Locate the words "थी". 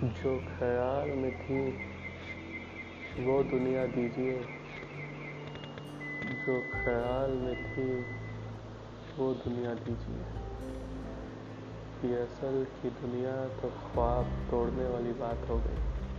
1.38-1.70, 7.54-8.00